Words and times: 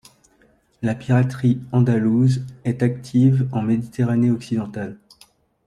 La 0.81 0.95
piraterie 0.95 1.61
andalouse 1.71 2.43
est 2.65 2.81
active 2.81 3.47
en 3.51 3.61
Méditerranée 3.61 4.31
occidentale. 4.31 4.97